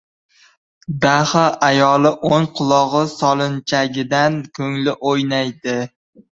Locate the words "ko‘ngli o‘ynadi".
4.59-5.81